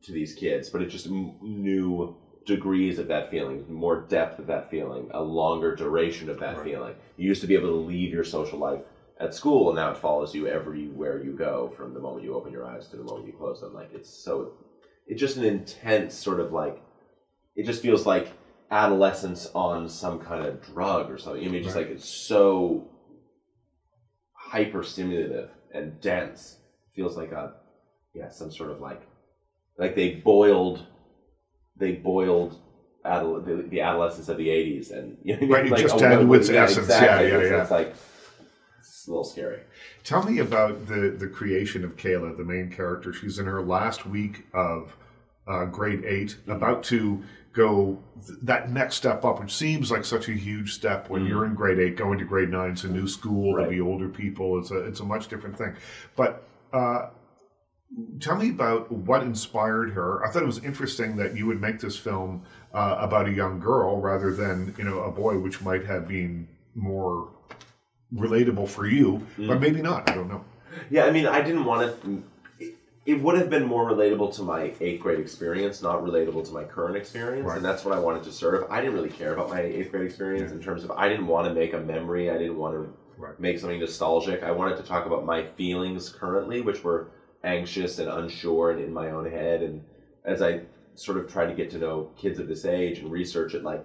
[0.02, 4.46] to these kids, but it's just m- new degrees of that feeling, more depth of
[4.46, 6.94] that feeling, a longer duration of that feeling.
[7.16, 8.80] You used to be able to leave your social life
[9.18, 12.52] at school, and now it follows you everywhere you go, from the moment you open
[12.52, 13.72] your eyes to the moment you close them.
[13.72, 14.52] Like it's so,
[15.06, 16.82] it's just an intense sort of like,
[17.56, 18.32] it just feels like
[18.70, 21.44] adolescence on some kind of drug or something.
[21.44, 22.88] I mean, just like it's so
[24.32, 26.56] hyper stimulative and dense.
[26.94, 27.54] Feels like a,
[28.14, 29.02] yeah, some sort of like,
[29.78, 30.86] like they boiled,
[31.76, 32.58] they boiled
[33.04, 36.26] adol- the, the adolescence of the '80s, and you know, Right, like just down to
[36.26, 36.88] woman- its essence.
[36.88, 37.28] Yeah, Exactly.
[37.28, 37.62] yeah, it's, yeah.
[37.62, 37.94] it's like
[39.02, 39.58] it's a little scary.
[40.04, 43.12] Tell me about the the creation of Kayla, the main character.
[43.12, 44.96] She's in her last week of
[45.48, 47.20] uh, grade 8 about to
[47.52, 51.44] go th- that next step up, which seems like such a huge step when you're
[51.44, 52.70] in grade eight, going to grade nine.
[52.70, 53.56] It's a new school.
[53.56, 54.60] There'll be older people.
[54.60, 55.74] It's a it's a much different thing.
[56.14, 57.08] But uh,
[58.20, 60.24] tell me about what inspired her.
[60.24, 63.58] I thought it was interesting that you would make this film uh, about a young
[63.58, 67.32] girl rather than you know a boy, which might have been more
[68.14, 69.48] relatable for you, Mm.
[69.48, 70.10] but maybe not.
[70.10, 70.44] I don't know.
[70.90, 72.22] Yeah, I mean, I didn't want to.
[72.58, 72.74] It,
[73.06, 76.64] it would have been more relatable to my eighth grade experience, not relatable to my
[76.64, 77.56] current experience, Right.
[77.56, 78.64] and that's what I wanted to serve.
[78.70, 81.48] I didn't really care about my eighth grade experience in terms of I didn't want
[81.48, 82.30] to make a memory.
[82.30, 83.38] I didn't want to Right.
[83.38, 84.42] make something nostalgic.
[84.42, 87.08] I wanted to talk about my feelings currently, which were
[87.44, 89.62] anxious and unsure and in my own head.
[89.62, 89.82] And
[90.24, 90.62] as I
[90.94, 93.84] sort of tried to get to know kids of this age and research it, like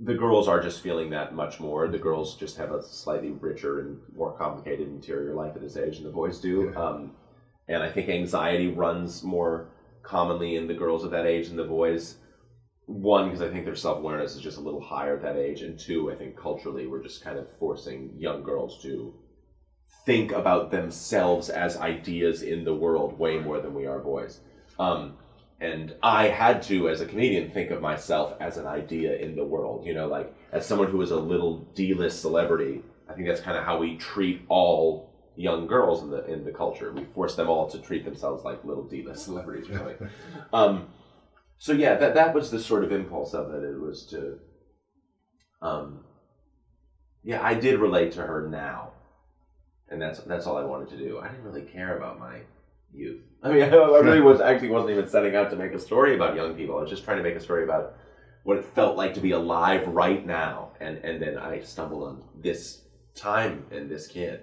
[0.00, 1.88] the girls are just feeling that much more.
[1.88, 5.96] The girls just have a slightly richer and more complicated interior life at this age
[5.96, 6.72] than the boys do.
[6.72, 6.80] Yeah.
[6.80, 7.12] Um,
[7.68, 9.68] and I think anxiety runs more
[10.02, 12.16] commonly in the girls of that age than the boys.
[12.86, 15.62] One, because I think their self awareness is just a little higher at that age,
[15.62, 19.14] and two, I think culturally we're just kind of forcing young girls to
[20.04, 24.40] think about themselves as ideas in the world way more than we are boys.
[24.78, 25.16] Um,
[25.60, 29.44] and I had to, as a comedian, think of myself as an idea in the
[29.44, 29.86] world.
[29.86, 32.82] You know, like as someone who is a little D-list celebrity.
[33.08, 36.52] I think that's kind of how we treat all young girls in the in the
[36.52, 36.92] culture.
[36.92, 39.68] We force them all to treat themselves like little D-list celebrities.
[39.68, 39.94] Really.
[40.52, 40.88] um,
[41.58, 43.64] so yeah, that that was the sort of impulse of it.
[43.64, 44.38] It was to,
[45.62, 46.04] um,
[47.22, 48.92] yeah, I did relate to her now,
[49.88, 51.20] and that's that's all I wanted to do.
[51.20, 52.40] I didn't really care about my
[52.92, 53.22] youth.
[53.44, 53.66] I mean, I
[53.98, 56.78] really was actually wasn't even setting out to make a story about young people.
[56.78, 57.96] I was just trying to make a story about
[58.42, 62.24] what it felt like to be alive right now, and and then I stumbled on
[62.34, 62.82] this
[63.14, 64.42] time and this kid.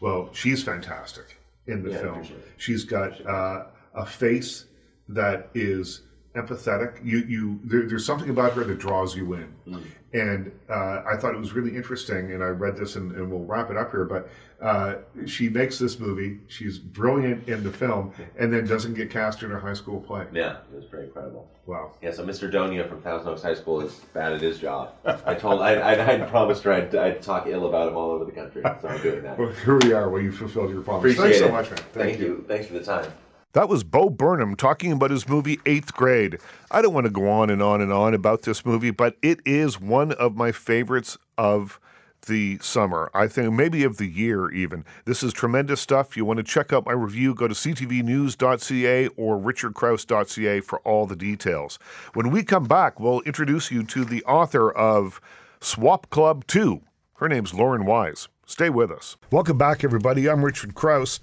[0.00, 1.36] Well, she's fantastic
[1.66, 2.28] in the Yeah, film.
[2.56, 3.64] She's got uh,
[3.94, 4.66] a face
[5.08, 6.02] that is
[6.34, 7.04] empathetic.
[7.04, 9.54] You, you, there, there's something about her that draws you in.
[9.66, 9.82] Mm.
[10.12, 12.32] And uh, I thought it was really interesting.
[12.32, 14.04] And I read this, and, and we'll wrap it up here.
[14.04, 16.40] But uh, she makes this movie.
[16.48, 20.26] She's brilliant in the film, and then doesn't get cast in her high school play.
[20.32, 21.48] Yeah, it was pretty incredible.
[21.66, 21.92] Wow.
[22.02, 22.50] Yeah, so Mr.
[22.50, 24.94] Donia from Thousand Oaks High School is bad at his job.
[25.26, 28.24] I told, I, I, I promised her I'd, I'd talk ill about him all over
[28.24, 29.38] the country, so I'm doing that.
[29.38, 30.08] Well, here we are.
[30.08, 31.12] Well, you fulfilled your promise.
[31.12, 31.78] Appreciate Thanks so much, man.
[31.92, 32.44] Thank, you.
[32.48, 33.12] Thanks for the time.
[33.54, 36.38] That was Bo Burnham talking about his movie Eighth Grade.
[36.70, 39.40] I don't want to go on and on and on about this movie, but it
[39.46, 41.80] is one of my favorites of
[42.26, 43.10] the summer.
[43.14, 44.84] I think maybe of the year, even.
[45.06, 46.14] This is tremendous stuff.
[46.14, 51.16] You want to check out my review, go to ctvnews.ca or richardcrouse.ca for all the
[51.16, 51.78] details.
[52.12, 55.22] When we come back, we'll introduce you to the author of
[55.62, 56.82] Swap Club 2.
[57.14, 58.28] Her name's Lauren Wise.
[58.44, 59.16] Stay with us.
[59.30, 60.28] Welcome back, everybody.
[60.28, 61.20] I'm Richard Crouse.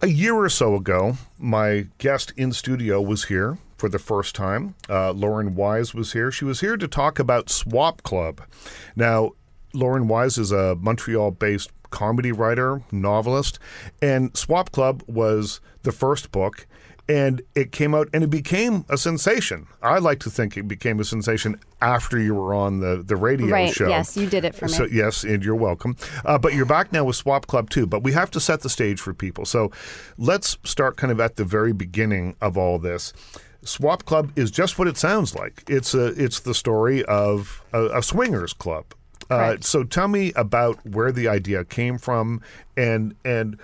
[0.00, 4.76] A year or so ago, my guest in studio was here for the first time.
[4.88, 6.30] Uh, Lauren Wise was here.
[6.30, 8.40] She was here to talk about Swap Club.
[8.94, 9.32] Now,
[9.74, 13.58] Lauren Wise is a Montreal based comedy writer, novelist,
[14.00, 16.67] and Swap Club was the first book.
[17.08, 19.66] And it came out and it became a sensation.
[19.82, 23.46] I like to think it became a sensation after you were on the, the radio
[23.48, 23.88] Right, show.
[23.88, 24.72] yes, you did it for me.
[24.72, 25.96] So, yes, and you're welcome.
[26.24, 27.86] Uh, but you're back now with Swap Club too.
[27.86, 29.46] But we have to set the stage for people.
[29.46, 29.72] So
[30.18, 33.14] let's start kind of at the very beginning of all this.
[33.62, 35.64] Swap Club is just what it sounds like.
[35.66, 38.84] It's a it's the story of a, a swingers club.
[39.30, 42.40] Uh, so tell me about where the idea came from,
[42.76, 43.58] and and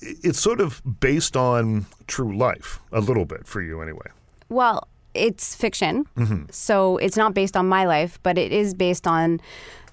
[0.00, 4.06] it's sort of based on true life a little bit for you anyway.
[4.48, 6.44] Well, it's fiction, Mm-hmm.
[6.50, 9.40] so it's not based on my life, but it is based on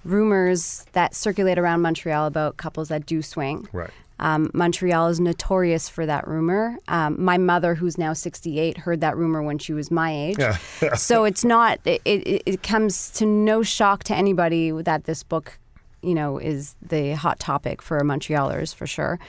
[0.04, 3.67] rumors that circulate around Montreal about couples that do swing.
[3.72, 3.89] Right.
[4.19, 6.78] Um, Montreal is notorious for that rumor.
[6.88, 10.38] Um, my mother, who's now 68, heard that rumor when she was my age.
[10.38, 10.58] Yeah.
[10.96, 15.58] so it's not, it, it, it comes to no shock to anybody that this book,
[16.04, 19.20] you know, is the hot topic for Montrealers for sure.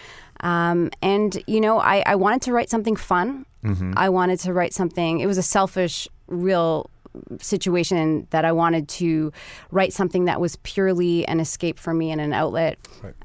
[0.41, 3.47] Um, and, you know, I, I wanted to write something fun.
[3.97, 6.91] I wanted to write something, it was a selfish, real
[7.39, 9.33] situation that I wanted to
[9.71, 12.79] write something that was purely an escape for me and an outlet.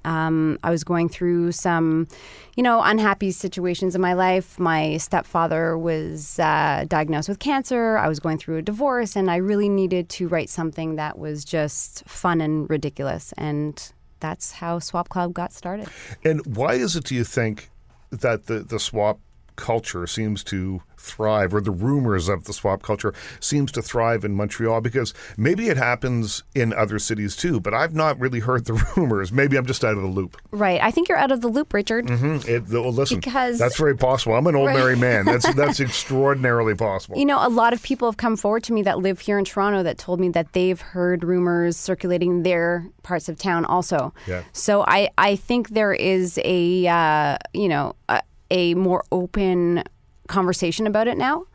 [0.05, 2.07] Um, I was going through some,
[2.55, 4.59] you know, unhappy situations in my life.
[4.59, 7.97] My stepfather was uh, diagnosed with cancer.
[7.97, 11.45] I was going through a divorce, and I really needed to write something that was
[11.45, 13.33] just fun and ridiculous.
[13.37, 15.87] And that's how Swap Club got started.
[16.23, 17.69] And why is it, do you think,
[18.11, 19.19] that the, the swap
[19.59, 24.35] culture seems to thrive, or the rumors of the swap culture seems to thrive in
[24.35, 24.81] Montreal?
[24.81, 29.31] Because maybe it happens in other cities too, but I've not really heard the rumors.
[29.31, 30.35] Maybe I'm just out of the loop.
[30.51, 30.81] Right.
[30.81, 32.07] I think you're out of the loop, Richard.
[32.07, 34.35] Mm, It, well, listen, Because- that's very possible.
[34.35, 34.75] I'm an old Right.
[34.77, 35.25] married man.
[35.25, 37.17] That's that's extraordinarily possible.
[37.17, 39.45] You know, a lot of people have come forward to me that live here in
[39.45, 44.13] Toronto that told me that they've heard rumors circulating their parts of town also.
[44.27, 44.43] Yeah.
[44.53, 49.83] So I, I think there is a, uh, you know, a, a more open
[50.27, 51.45] conversation about it now.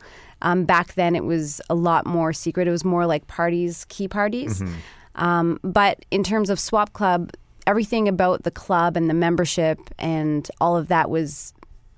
[0.41, 2.67] Um, back then, it was a lot more secret.
[2.67, 4.61] It was more like parties, key parties.
[5.15, 7.31] Um, but in terms of Swap Club,
[7.65, 11.53] everything about the club and the membership and all of that was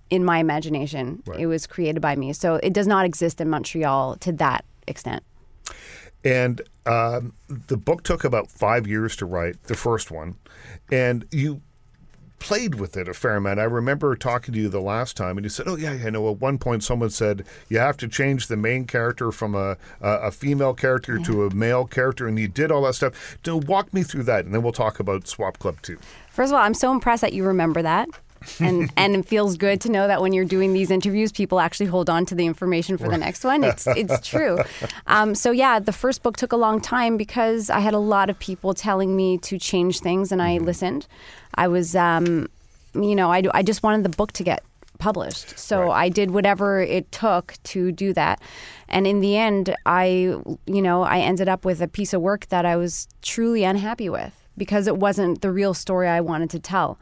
[0.09, 1.21] in my imagination.
[1.25, 1.41] Right.
[1.41, 2.31] It was created by me.
[2.33, 5.23] So it does not exist in Montreal to that extent.
[6.23, 10.37] And um, the book took about five years to write, the first one,
[10.91, 11.61] and you
[12.39, 13.59] played with it a fair amount.
[13.59, 16.29] I remember talking to you the last time, and you said, "Oh yeah, I know."
[16.29, 20.11] At one point, someone said you have to change the main character from a a,
[20.27, 23.37] a female character to a male character, and you did all that stuff.
[23.45, 25.97] So walk me through that, and then we'll talk about Swap Club too.
[26.31, 28.09] First of all, I'm so impressed that you remember that.
[28.59, 31.87] and and it feels good to know that when you're doing these interviews, people actually
[31.87, 33.63] hold on to the information for the next one.
[33.63, 34.59] It's it's true.
[35.07, 38.29] Um, so yeah, the first book took a long time because I had a lot
[38.29, 41.07] of people telling me to change things, and I listened.
[41.57, 42.47] I was, um,
[42.93, 44.63] you know, I I just wanted the book to get
[44.99, 46.05] published, so Right.
[46.05, 48.41] I did whatever it took to do that.
[48.87, 50.05] And in the end, I
[50.65, 54.09] you know I ended up with a piece of work that I was truly unhappy
[54.09, 56.97] with because it wasn't the real story I wanted to tell.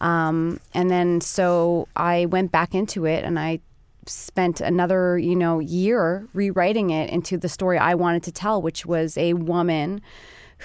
[0.00, 3.60] Um, and then so I went back into it and I
[4.06, 8.86] spent another, you know, year rewriting it into the story I wanted to tell, which
[8.86, 10.00] was a woman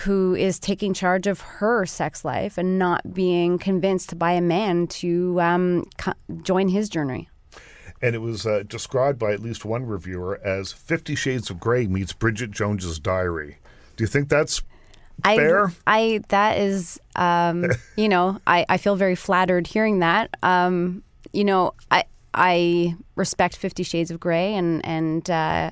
[0.03, 4.87] who is taking charge of her sex life and not being convinced by a man
[4.87, 7.29] to um, co- join his journey.
[8.01, 11.87] And it was uh, described by at least one reviewer as Fifty Shades of Grey
[11.87, 13.57] meets Bridget Jones's Diary.
[13.95, 14.61] Do you think that's
[15.23, 15.71] I, Fair?
[15.87, 20.35] I that is, um, you know, I, I feel very flattered hearing that.
[20.43, 22.03] Um, you know, I
[22.33, 25.71] I respect Fifty Shades of Grey and and uh,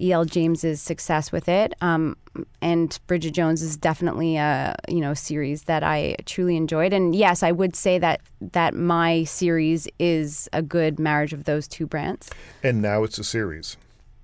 [0.00, 0.24] E.L.
[0.24, 1.74] James's success with it.
[1.80, 2.16] Um,
[2.62, 6.92] and Bridget Jones is definitely a you know series that I truly enjoyed.
[6.92, 11.68] And yes, I would say that that my series is a good marriage of those
[11.68, 12.30] two brands.
[12.62, 13.76] and now it's a series.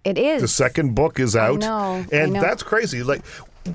[0.04, 0.40] It is.
[0.40, 1.64] The second book is out.
[2.12, 3.02] and that's crazy.
[3.02, 3.22] Like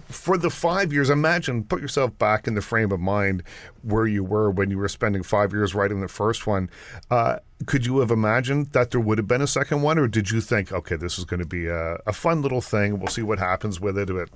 [0.10, 3.44] for the five years, imagine put yourself back in the frame of mind
[3.84, 6.70] where you were when you were spending five years writing the first one.
[7.10, 10.32] Uh, could you have imagined that there would have been a second one, or did
[10.32, 13.00] you think, okay, this is going to be a, a fun little thing?
[13.00, 14.08] We'll see what happens with it.
[14.08, 14.30] But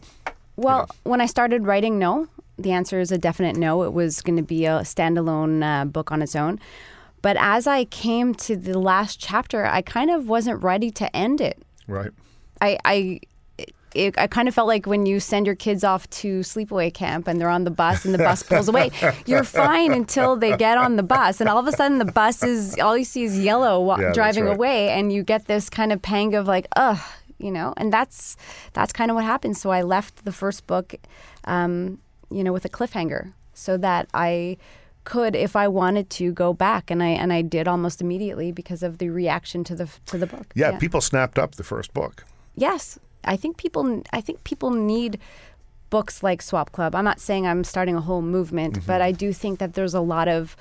[0.55, 2.27] Well, when I started writing, no.
[2.57, 3.83] The answer is a definite no.
[3.83, 6.59] It was going to be a standalone uh, book on its own.
[7.21, 11.41] But as I came to the last chapter, I kind of wasn't ready to end
[11.41, 11.61] it.
[11.87, 12.11] right,
[12.61, 13.19] I, I,
[13.95, 17.27] it, I kind of felt like when you send your kids off to sleepaway camp
[17.27, 18.91] and they're on the bus and the bus pulls away,
[19.25, 22.43] you're fine until they get on the bus, and all of a sudden the bus
[22.43, 24.55] is all you see is yellow wa- Yeah, driving right.
[24.55, 26.99] away, and you get this kind of pang of like, ugh,
[27.37, 28.37] you know, and that's
[28.73, 29.57] that's kind of what happened.
[29.57, 30.95] So I left the first book,
[31.45, 34.57] um, you know, with a cliffhanger, so that I
[35.03, 38.83] could, if I wanted to, go back, and I and I did almost immediately because
[38.83, 40.47] of the reaction to the to the book.
[40.55, 42.25] yeah, people snapped up the first book.
[42.55, 44.01] Yes, I think people.
[44.13, 45.19] I think people need
[45.89, 46.95] books like Swap Club.
[46.95, 48.87] I'm not saying I'm starting a whole movement, Mm-hmm.
[48.87, 50.55] but I do think that there's a lot of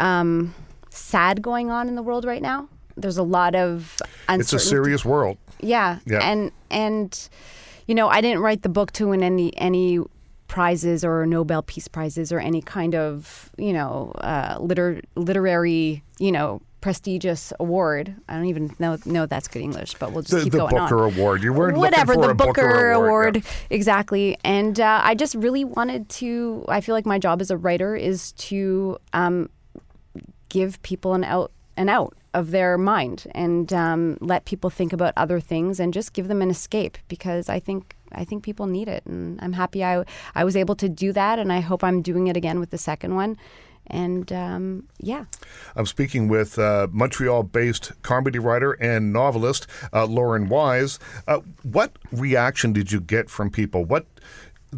[0.00, 0.54] um,
[0.90, 2.68] sad going on in the world right now.
[2.96, 3.96] There's a lot of
[4.28, 4.40] uncertainty.
[4.42, 5.38] It's a serious world.
[5.60, 5.98] Yeah.
[6.06, 6.18] Yeah.
[6.20, 7.28] And and
[7.86, 9.98] you know, I didn't write the book to win any any
[10.48, 16.30] prizes or Nobel Peace Prizes or any kind of you know uh, liter- literary you
[16.32, 18.14] know prestigious award.
[18.28, 20.76] I don't even know know that's good English, but we'll just The, keep the going
[20.76, 21.42] on Booker Award.
[21.42, 23.42] You weren't whatever the Booker, award, yeah.
[23.70, 27.56] exactly and uh, i just really wanted to i feel like my job as a
[27.56, 29.48] writer is to um,
[30.48, 35.12] give people an out an out of their mind and um, let people think about
[35.16, 38.88] other things and just give them an escape because i think i think people need
[38.88, 42.02] it and i'm happy i i was able to do that and i hope i'm
[42.02, 43.36] doing it again with the second one
[43.86, 45.24] and um, yeah
[45.76, 50.98] I'm speaking with uh, Montreal based comedy writer and novelist uh, Lauren Wise.
[51.26, 53.84] Uh, what reaction did you get from people?
[53.84, 54.06] What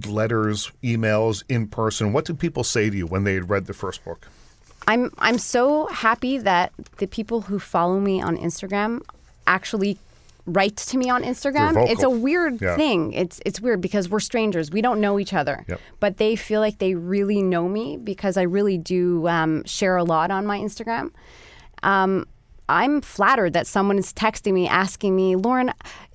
[0.06, 2.12] letters, emails, in person?
[2.12, 4.28] What did people say to you when they had read the first book?
[4.86, 9.00] I'm I'm so happy that the people who follow me on Instagram
[9.46, 9.98] actually
[10.46, 11.88] write to me on Instagram.
[11.88, 12.76] It's a weird Yeah.
[12.76, 13.12] thing.
[13.12, 14.70] It's it's weird because we're strangers.
[14.70, 15.64] We don't know each other.
[15.68, 15.80] Yep.
[16.00, 20.04] But they feel like they really know me because I really do um, share a
[20.04, 21.10] lot on my Instagram.
[21.82, 22.26] Um,
[22.66, 25.70] I'm flattered that someone is texting me asking me, Lauren,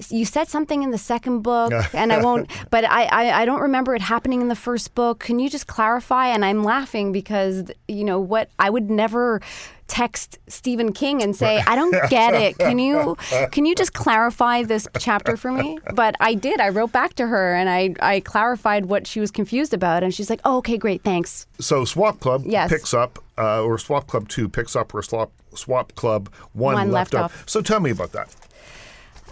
[0.10, 3.62] you said something in the second book, and I won't, but I, I, I don't
[3.62, 5.20] remember it happening in the first book.
[5.20, 6.28] Can you just clarify?
[6.30, 9.42] And I'm laughing because, you know, what I would never
[9.90, 12.58] text Stephen King and say, I don't get it.
[12.58, 13.18] Can you
[13.52, 15.78] can you just clarify this chapter for me?
[15.94, 16.62] But I did.
[16.62, 20.04] I wrote back to her and I, I clarified what she was confused about.
[20.04, 21.48] And she's like, oh, okay, great, thanks.
[21.60, 22.70] So Swap Club Yes.
[22.72, 26.92] picks up, uh, or Swap Club 2 picks up where Swap, Swap Club 1, One
[26.92, 27.42] left, left off.
[27.42, 27.50] off.
[27.50, 28.34] So tell me about that.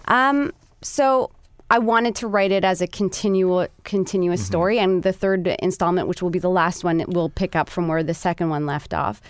[0.07, 0.51] Um,
[0.81, 1.31] so
[1.69, 4.47] I wanted to write it as a continual continuous mm-hmm.
[4.47, 7.89] story, and the third installment, which will be the last one, will pick up from
[7.89, 9.21] where the second one left off.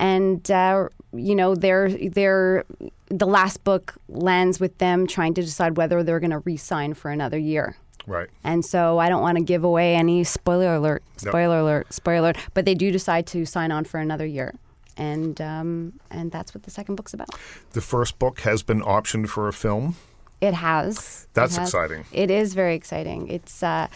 [0.00, 2.64] And uh, you know, they're they're
[3.08, 7.10] the last book lands with them trying to decide whether they're going to re-sign for
[7.10, 7.76] another year.
[8.06, 8.28] Right.
[8.42, 12.36] And so I don't want to give away any spoiler alert, spoiler alert, spoiler alert.
[12.54, 14.54] But they do decide to sign on for another year
[15.00, 17.30] and um, and that's what the second book's about.
[17.72, 19.96] The first book has been optioned for a film.
[20.40, 21.26] It has.
[21.34, 21.68] That's it has.
[21.68, 22.04] exciting.
[22.12, 23.28] It is very exciting.
[23.28, 23.88] It's uh,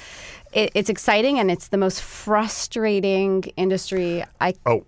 [0.52, 4.84] it, it's exciting, and it's the most frustrating industry I oh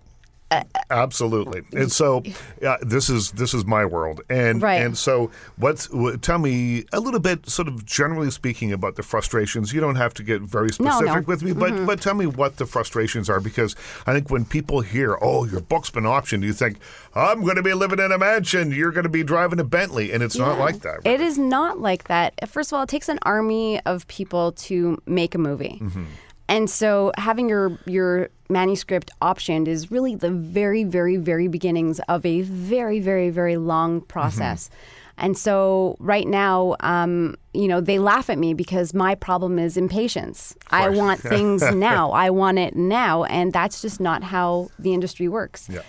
[0.89, 2.23] Absolutely, and so
[2.65, 4.81] uh, this is this is my world, and right.
[4.81, 9.03] and so what's what, tell me a little bit, sort of generally speaking, about the
[9.03, 9.73] frustrations.
[9.73, 11.21] You don't have to get very specific no, no.
[11.21, 11.85] with me, but mm-hmm.
[11.85, 13.75] but tell me what the frustrations are, because
[14.05, 16.77] I think when people hear, "Oh, your book's been optioned," you think,
[17.13, 20.13] "I'm going to be living in a mansion, you're going to be driving a Bentley,"
[20.13, 20.45] and it's yeah.
[20.45, 21.03] not like that.
[21.03, 21.07] Right?
[21.07, 22.49] It is not like that.
[22.49, 25.79] First of all, it takes an army of people to make a movie.
[25.81, 26.05] Mm-hmm.
[26.49, 32.25] And so having your your manuscript optioned is really the very, very, very beginnings of
[32.25, 34.67] a very, very, very long process.
[34.67, 34.75] Mm-hmm.
[35.19, 39.75] And so right now, um, you know, they laugh at me because my problem is
[39.75, 40.55] impatience.
[40.69, 42.11] I want things now.
[42.11, 45.67] I want it now, and that's just not how the industry works.
[45.69, 45.81] Yeah.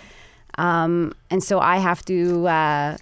[0.57, 2.97] Um, and so I have to uh,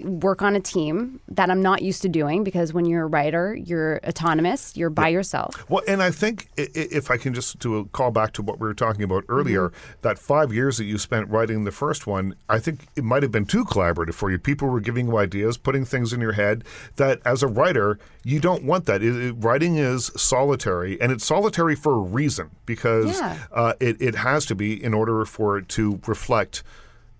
[0.00, 3.54] work on a team that I'm not used to doing because when you're a writer,
[3.54, 5.14] you're autonomous, you're by yeah.
[5.14, 5.68] yourself.
[5.68, 8.66] Well, and I think if I can just do a call back to what we
[8.66, 9.92] were talking about earlier, mm-hmm.
[10.02, 13.32] that five years that you spent writing the first one, I think it might have
[13.32, 14.38] been too collaborative for you.
[14.38, 16.64] People were giving you ideas, putting things in your head
[16.96, 19.02] that as a writer, you don't want that.
[19.02, 23.38] It, it, writing is solitary, and it's solitary for a reason because yeah.
[23.52, 26.62] uh, it, it has to be in order for it to reflect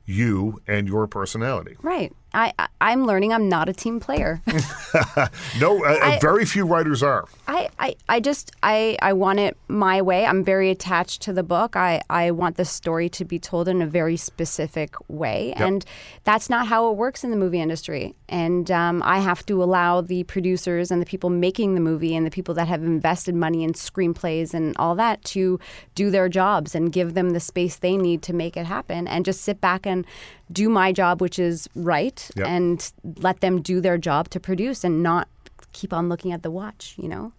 [0.07, 1.77] you and your personality.
[1.83, 2.13] Right.
[2.35, 4.43] I, I am learning I'm not a team player.
[5.61, 7.27] no, uh, I, very few writers are.
[7.47, 10.27] I, I, I just I, I want it my way.
[10.27, 11.77] I'm very attached to the book.
[11.77, 15.61] I, I want the story to be told in a very specific way, yep.
[15.61, 15.85] and
[16.25, 18.15] that's not how it works in the movie industry.
[18.29, 22.27] And um, I have to allow the producers and the people making the movie and
[22.27, 25.61] the people that have invested money in screenplays and all that to
[25.95, 29.25] do their jobs and give them the space they need to make it happen, and
[29.25, 30.05] just sit back and
[30.53, 32.47] do my job, which is write, yep.
[32.47, 35.29] and let them do their job to produce and not
[35.73, 37.33] keep on looking at the watch, you know?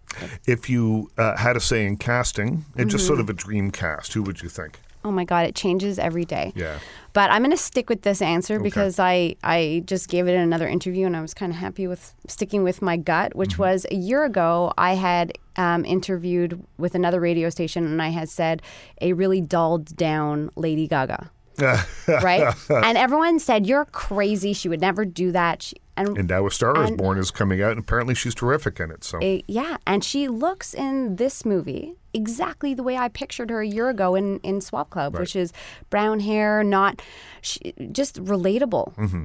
[0.46, 2.88] If you uh, had a say in casting, and mm-hmm.
[2.88, 4.80] just sort of a dream cast, who would you think?
[5.04, 6.52] Oh my God, it changes every day.
[6.56, 6.80] Yeah.
[7.12, 8.62] But I'm going to stick with this answer okay.
[8.62, 11.86] because I, I just gave it in another interview and I was kind of happy
[11.86, 13.62] with sticking with my gut, which mm-hmm.
[13.62, 18.28] was a year ago I had um, interviewed with another radio station and I had
[18.28, 18.62] said
[19.00, 21.30] a really dulled down Lady Gaga.
[22.08, 22.54] right?
[22.70, 24.52] And everyone said, You're crazy.
[24.52, 25.62] She would never do that.
[25.62, 28.78] She, and, and now A Star is Born is coming out, and apparently she's terrific
[28.80, 29.02] in it.
[29.02, 33.60] So it, yeah, and she looks in this movie exactly the way I pictured her
[33.60, 35.20] a year ago in, in Swap Club, right.
[35.20, 35.52] which is
[35.90, 37.02] brown hair, not
[37.40, 38.94] she, just relatable.
[38.96, 39.24] Mm-hmm.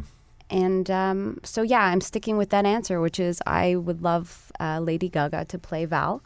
[0.49, 4.79] And um, so, yeah, I'm sticking with that answer, which is I would love uh,
[4.79, 6.21] Lady Gaga to play Val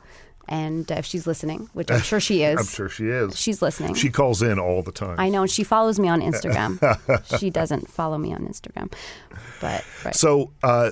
[0.47, 3.37] and if she's listening, which I'm sure she is, I'm sure she is.
[3.37, 3.95] She's listening.
[3.95, 5.19] She calls in all the time.
[5.19, 7.39] I know, and she follows me on Instagram.
[7.39, 8.91] she doesn't follow me on Instagram,
[9.61, 10.15] but right.
[10.15, 10.51] so.
[10.63, 10.91] Uh,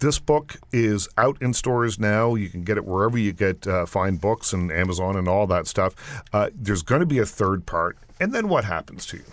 [0.00, 2.36] this book is out in stores now.
[2.36, 5.66] You can get it wherever you get uh, fine books and Amazon and all that
[5.66, 6.22] stuff.
[6.32, 9.24] Uh, there's going to be a third part, and then what happens to you?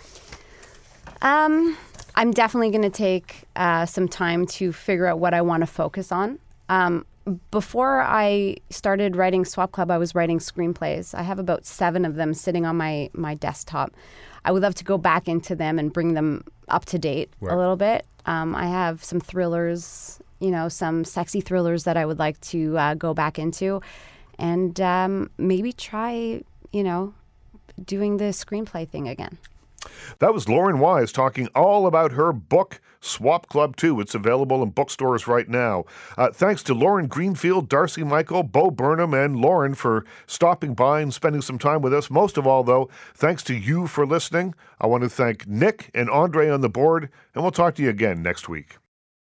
[1.22, 1.76] Um,
[2.14, 5.66] I'm definitely going to take uh, some time to figure out what I want to
[5.66, 6.38] focus on.
[6.68, 7.06] Um,
[7.50, 11.14] before I started writing Swap Club, I was writing screenplays.
[11.14, 13.92] I have about seven of them sitting on my my desktop.
[14.44, 17.52] I would love to go back into them and bring them up to date right.
[17.52, 18.06] a little bit.
[18.26, 22.78] Um, I have some thrillers, you know, some sexy thrillers that I would like to
[22.78, 23.80] uh, go back into,
[24.38, 27.12] and um, maybe try, you know,
[27.84, 29.38] doing the screenplay thing again.
[30.18, 34.00] That was Lauren Wise talking all about her book, Swap Club 2.
[34.00, 35.84] It's available in bookstores right now.
[36.16, 41.12] Uh, thanks to Lauren Greenfield, Darcy Michael, Bo Burnham, and Lauren for stopping by and
[41.12, 42.10] spending some time with us.
[42.10, 44.54] Most of all, though, thanks to you for listening.
[44.80, 47.90] I want to thank Nick and Andre on the board, and we'll talk to you
[47.90, 48.78] again next week.